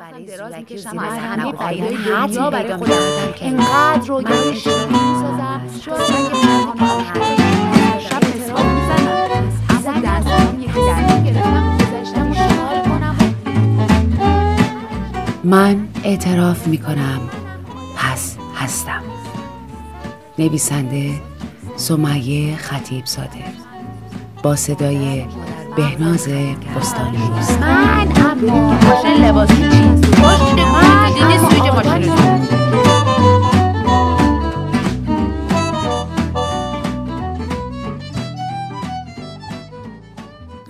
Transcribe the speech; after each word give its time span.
برای 0.00 0.24
دراز 0.24 0.52
می‌کشم. 0.54 0.98
از 0.98 1.18
همه 1.18 1.52
پایهای 1.52 1.96
دنیا 2.04 2.50
برای 2.50 2.76
خودم 2.76 2.92
انقدر 3.40 4.08
رویای 4.08 4.56
شیرین 4.56 4.88
می‌سازم 4.88 5.60
شاید 5.84 6.08
شب 8.02 8.24
مسواک 8.24 8.64
می‌زنم 8.66 9.52
اما 9.70 10.00
دستم 10.04 10.60
یکی 10.60 10.72
درد 10.72 11.24
گرفتم 11.26 11.78
گذشتم 11.78 12.30
و 12.30 12.34
شال 12.34 12.82
کنم 12.84 13.16
من 15.44 15.88
اعتراف 16.04 16.66
می 16.66 16.78
کنم 16.78 17.20
پس 17.96 18.36
هستم. 18.56 19.02
نویسنده 20.38 21.20
سمیه 21.76 22.56
خطیب 22.56 23.06
زاده 23.06 23.44
با 24.42 24.56
صدای 24.56 25.24
بهناز 25.76 26.28
بستانی. 26.76 27.18
من 27.60 28.08
اما 28.16 28.72
ماشین 28.72 29.24
لباسی 29.24 29.54
چیز. 29.54 30.20
ماشین 30.20 30.64
من 30.64 31.12
دیدی 31.14 31.38
سویج 31.38 31.68
ماشین 31.68 32.02
رو 32.02 32.14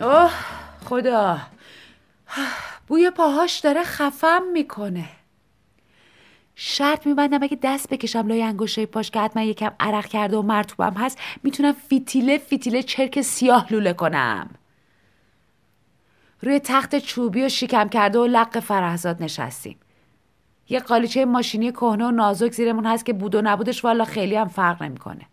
اوه 0.00 0.30
خدا. 0.84 1.38
بوی 2.86 3.10
پاهاش 3.10 3.58
داره 3.58 3.82
خفم 3.82 4.42
می‌کنه. 4.52 5.04
شرط 6.54 7.06
میبندم 7.06 7.42
اگه 7.42 7.58
دست 7.62 7.88
بکشم 7.88 8.26
لای 8.26 8.42
انگشتای 8.42 8.86
پاش 8.86 9.10
که 9.10 9.20
حتما 9.20 9.42
یکم 9.42 9.70
عرق 9.80 10.06
کرده 10.06 10.36
و 10.36 10.42
مرتوبم 10.42 10.94
هست 10.98 11.18
می‌تونم 11.42 11.72
فیتیله 11.88 12.38
فیتیله 12.38 12.82
چرک 12.82 13.20
سیاه 13.20 13.66
لوله 13.72 13.92
کنم. 13.92 14.50
روی 16.42 16.60
تخت 16.64 16.98
چوبی 16.98 17.44
و 17.44 17.48
شیکم 17.48 17.88
کرده 17.88 18.18
و 18.18 18.26
لق 18.26 18.60
فرهزاد 18.60 19.22
نشستیم. 19.22 19.78
یه 20.68 20.80
قالیچه 20.80 21.24
ماشینی 21.24 21.72
کهنه 21.72 22.06
و 22.06 22.10
نازک 22.10 22.52
زیرمون 22.52 22.86
هست 22.86 23.06
که 23.06 23.12
بود 23.12 23.34
و 23.34 23.42
نبودش 23.42 23.84
والا 23.84 24.04
خیلی 24.04 24.36
هم 24.36 24.48
فرق 24.48 24.82
نمی‌کنه. 24.82 25.26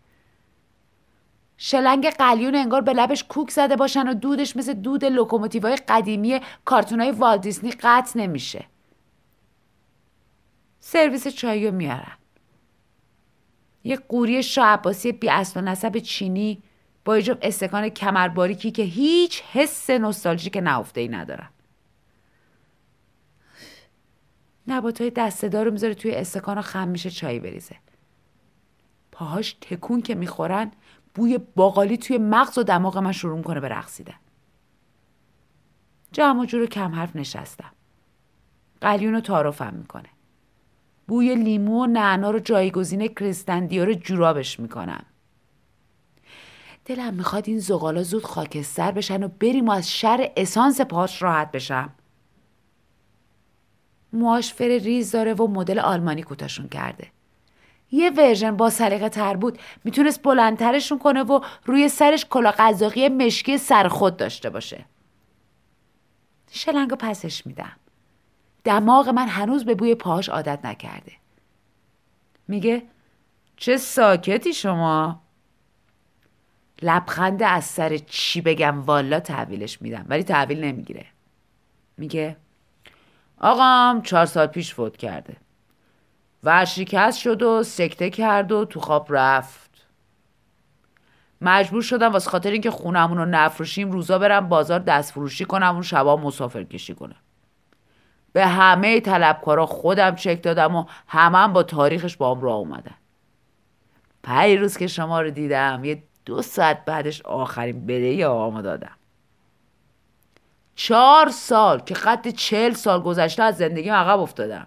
شلنگ 1.56 2.10
قلیون 2.10 2.54
انگار 2.54 2.80
به 2.80 2.92
لبش 2.92 3.24
کوک 3.24 3.50
زده 3.50 3.76
باشن 3.76 4.08
و 4.08 4.14
دودش 4.14 4.56
مثل 4.56 4.72
دود 4.72 5.04
لوکوموتیوهای 5.04 5.76
قدیمی 5.76 6.40
کارتونای 6.64 7.10
والت 7.10 7.40
دیسنی 7.40 7.70
قطع 7.70 8.20
نمیشه. 8.20 8.64
سرویس 10.80 11.28
چایی 11.28 11.70
میارن. 11.70 12.16
یه 13.84 13.96
قوری 13.96 14.42
شاه 14.42 14.82
بی 15.20 15.30
اصل 15.30 15.60
و 15.60 15.62
نسب 15.62 15.98
چینی 15.98 16.62
با 17.08 17.20
جفت 17.20 17.38
استکان 17.42 17.88
کمرباریکی 17.88 18.70
که 18.70 18.82
هیچ 18.82 19.42
حس 19.42 19.90
نوستالژیک 19.90 20.56
نهفته 20.56 21.00
ای 21.00 21.08
ندارن 21.08 21.48
نبات 24.66 25.00
های 25.00 25.10
دسته 25.10 25.48
رو 25.48 25.70
می‌ذاره 25.70 25.94
توی 25.94 26.14
استکان 26.14 26.58
و 26.58 26.62
خم 26.62 26.88
میشه 26.88 27.10
چای 27.10 27.38
بریزه. 27.38 27.76
پاهاش 29.12 29.56
تکون 29.60 30.02
که 30.02 30.14
می‌خورن 30.14 30.72
بوی 31.14 31.38
باقالی 31.38 31.96
توی 31.96 32.18
مغز 32.18 32.58
و 32.58 32.62
دماغ 32.62 32.98
من 32.98 33.12
شروع 33.12 33.42
کنه 33.42 33.60
به 33.60 33.68
رقصیدن. 33.68 34.18
جمع 36.12 36.46
جور 36.46 36.66
کم 36.66 36.94
حرف 36.94 37.16
نشستم. 37.16 37.72
قلیون 38.80 39.14
رو 39.14 39.20
تعارفم 39.20 39.74
می‌کنه. 39.74 40.08
بوی 41.06 41.34
لیمو 41.34 41.82
و 41.82 41.86
نعنا 41.86 42.30
رو 42.30 42.38
جایگزین 42.38 43.08
کریستن 43.08 43.66
دیور 43.66 43.92
جورابش 43.92 44.60
می‌کنم. 44.60 45.04
دلم 46.88 47.14
می‌خواد 47.14 47.48
این 47.48 47.58
زغالا 47.58 48.02
زود 48.02 48.24
خاکستر 48.24 48.92
بشن 48.92 49.22
و 49.22 49.28
بریم 49.28 49.68
و 49.68 49.70
از 49.70 49.90
شر 49.90 50.30
اسانس 50.36 50.80
پاش 50.80 51.22
راحت 51.22 51.52
بشم. 51.52 51.90
موهاش 54.12 54.54
فر 54.54 54.64
ریز 54.64 55.10
داره 55.10 55.34
و 55.34 55.46
مدل 55.46 55.78
آلمانی 55.78 56.22
کوتاشون 56.22 56.68
کرده. 56.68 57.10
یه 57.90 58.10
ورژن 58.10 58.56
با 58.56 58.70
سلیقه 58.70 59.08
تر 59.08 59.36
بود 59.36 59.58
می‌تونست 59.84 60.22
بلندترشون 60.22 60.98
کنه 60.98 61.22
و 61.22 61.40
روی 61.64 61.88
سرش 61.88 62.26
کلاه 62.30 62.50
قزاقی 62.58 63.08
مشکی 63.08 63.58
سر 63.58 63.88
خود 63.88 64.16
داشته 64.16 64.50
باشه. 64.50 64.84
شلنگو 66.50 66.96
پسش 66.96 67.46
میدم. 67.46 67.76
دماغ 68.64 69.08
من 69.08 69.28
هنوز 69.28 69.64
به 69.64 69.74
بوی 69.74 69.94
پاهاش 69.94 70.28
عادت 70.28 70.64
نکرده. 70.64 71.12
میگه 72.48 72.82
چه 73.56 73.76
ساکتی 73.76 74.52
شما. 74.52 75.20
لبخند 76.82 77.42
از 77.42 77.64
سر 77.64 77.96
چی 77.96 78.40
بگم 78.40 78.82
والا 78.82 79.20
تحویلش 79.20 79.82
میدم. 79.82 80.04
ولی 80.08 80.22
تحویل 80.22 80.64
نمی‌گیره. 80.64 81.06
میگه 81.96 82.36
آقام 83.40 84.02
چهار 84.02 84.26
سال 84.26 84.46
پیش 84.46 84.74
فوت 84.74 84.96
کرده. 84.96 85.36
ورشکست 86.44 87.18
شد 87.18 87.42
و 87.42 87.62
سکته 87.62 88.10
کرد 88.10 88.52
و 88.52 88.64
تو 88.64 88.80
خواب 88.80 89.06
رفت. 89.10 89.68
مجبور 91.40 91.82
شدم 91.82 92.12
واسه 92.12 92.30
خاطر 92.30 92.50
اینکه 92.50 92.70
خونمون 92.70 93.18
رو 93.18 93.24
نفروشیم 93.24 93.92
روزا 93.92 94.18
برم 94.18 94.48
بازار 94.48 94.78
دست 94.78 95.12
فروشی 95.12 95.44
کنم 95.44 95.72
اون 95.72 95.82
شبا 95.82 96.16
مسافر 96.16 96.64
کشی 96.64 96.94
کنم. 96.94 97.16
به 98.32 98.46
همه 98.46 99.00
طلبکارا 99.00 99.66
خودم 99.66 100.14
چک 100.14 100.42
دادم 100.42 100.74
و 100.74 100.84
همه 101.06 101.38
هم 101.38 101.52
با 101.52 101.62
تاریخش 101.62 102.16
با 102.16 102.34
هم 102.34 102.40
راه 102.40 102.56
اومدن. 102.56 102.94
روز 104.58 104.76
که 104.76 104.86
شما 104.86 105.20
رو 105.20 105.30
دیدم 105.30 105.84
یه 105.84 106.02
دو 106.28 106.42
ساعت 106.42 106.84
بعدش 106.84 107.22
آخرین 107.22 107.86
بدهی 107.86 108.24
آقامو 108.24 108.62
دادم. 108.62 108.96
چهار 110.74 111.28
سال 111.28 111.80
که 111.80 111.94
خط 111.94 112.28
چل 112.28 112.72
سال 112.72 113.02
گذشته 113.02 113.42
از 113.42 113.56
زندگیم 113.56 113.92
عقب 113.92 114.20
افتادم. 114.20 114.66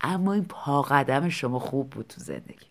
اما 0.00 0.32
این 0.32 0.44
پا 0.44 0.82
قدم 0.82 1.28
شما 1.28 1.58
خوب 1.58 1.90
بود 1.90 2.06
تو 2.06 2.20
زندگی. 2.20 2.66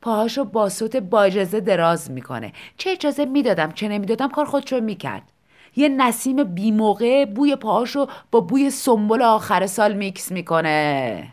پاهاشو 0.00 0.44
با 0.44 0.68
صوت 0.68 0.96
با 0.96 1.22
اجازه 1.22 1.60
دراز 1.60 2.10
می‌کنه. 2.10 2.52
چه 2.76 2.90
اجازه 2.90 3.24
می‌دادم 3.24 3.72
چه 3.72 3.88
نمی‌دادم 3.88 4.28
کار 4.28 4.44
خودشو 4.44 4.80
می‌کرد. 4.80 5.32
یه 5.76 5.88
نسیم 5.88 6.44
بیموقع 6.44 7.24
بوی 7.24 7.56
پاهاشو 7.56 8.06
با 8.30 8.40
بوی 8.40 8.70
سنبل 8.70 9.22
آخر 9.22 9.66
سال 9.66 9.92
میکس 9.92 10.32
می‌کنه. 10.32 11.32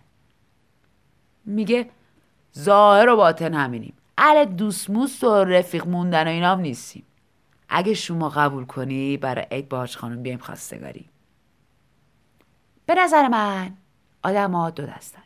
میگه 1.46 1.90
ظاهر 2.58 3.10
و 3.10 3.16
باطن 3.16 3.54
همینیم. 3.54 3.94
ال 4.18 4.46
دوستموس 4.46 5.24
و 5.24 5.44
رفیق 5.44 5.88
موندن 5.88 6.28
و 6.28 6.30
اینام 6.30 6.60
نیستیم. 6.60 7.04
اگه 7.70 7.94
شما 7.94 8.30
قبول 8.30 8.66
کنی 8.66 9.18
برای 9.18 9.46
عید 9.52 9.70
باهاش 9.70 9.98
خانم 9.98 10.24
بیایم 10.24 10.40
خواستگاری. 10.40 11.10
به 12.86 12.96
نظر 12.96 13.28
من 13.28 13.74
آدم 14.24 14.52
ها 14.52 14.70
دو 14.70 14.86
دستن. 14.86 15.24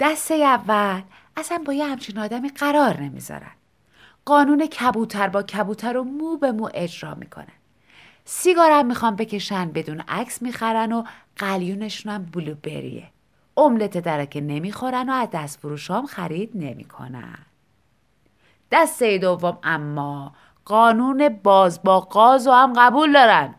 دسته 0.00 0.34
اول 0.34 1.02
اصلا 1.36 1.62
با 1.66 1.72
یه 1.72 1.86
همچین 1.86 2.18
آدمی 2.18 2.48
قرار 2.48 3.00
نمی‌ذارن. 3.00 3.52
قانون 4.24 4.66
کبوتر 4.66 5.28
با 5.28 5.42
کبوتر 5.42 5.92
رو 5.92 6.04
مو 6.04 6.36
به 6.36 6.52
مو 6.52 6.68
اجرا 6.74 7.14
می‌کنن. 7.14 7.46
سیگارم 8.24 8.86
می‌خوان 8.86 9.16
بکشن 9.16 9.72
بدون 9.72 10.00
عکس 10.08 10.42
می‌خرن 10.42 10.92
و 10.92 11.04
قلیونشون 11.36 12.12
هم 12.12 12.24
بلوبریه. 12.24 13.10
املت 13.56 13.98
درکه 13.98 14.40
نمی‌خورن 14.40 15.10
و 15.10 15.12
از 15.12 15.28
دست 15.32 15.58
فروش 15.58 15.90
خرید 15.90 16.50
نمی‌کنن. 16.54 17.45
دسته 18.72 19.18
دوم 19.18 19.58
اما 19.62 20.32
قانون 20.64 21.28
باز 21.28 21.82
با 21.82 22.00
قاز 22.00 22.46
و 22.46 22.50
هم 22.52 22.72
قبول 22.76 23.12
دارن. 23.12 23.54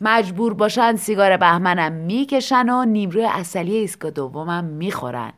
مجبور 0.00 0.54
باشن 0.54 0.96
سیگار 0.96 1.36
بهمنم 1.36 1.92
می‌کشن 1.92 2.68
و 2.68 2.84
نیمروی 2.84 3.24
اصلی 3.24 3.76
ایسکا 3.76 4.10
دومم 4.10 4.64
می‌خورن. 4.64 5.32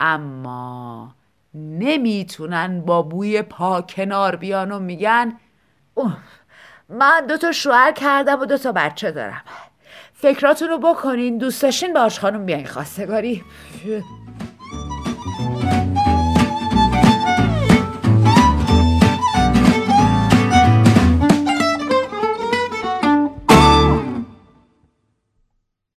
اما 0.00 1.14
نمی‌تونن 1.54 2.80
با 2.80 3.02
بوی 3.02 3.42
پا 3.42 3.82
کنار 3.82 4.36
بیان 4.36 4.72
و 4.72 4.78
میگن 4.78 5.32
اوه 5.94 6.16
من 6.88 7.26
دو 7.28 7.36
تا 7.36 7.52
شوهر 7.52 7.92
کردم 7.92 8.40
و 8.40 8.46
دو 8.46 8.58
تا 8.58 8.72
بچه 8.72 9.10
دارم. 9.10 9.42
فکراتون 10.14 10.68
رو 10.68 10.78
بکنین 10.78 11.38
دوست 11.38 11.62
داشتین 11.62 11.92
باش 11.92 12.20
خانم 12.20 12.46
بیاین 12.46 12.66
خواستگاری. 12.66 13.44